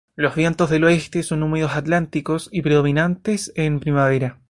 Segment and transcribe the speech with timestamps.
[0.15, 4.39] Los vientos del oeste son húmedos atlánticos y predominantes en primavera.